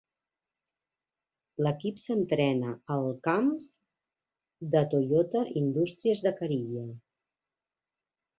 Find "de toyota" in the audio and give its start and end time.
4.77-5.45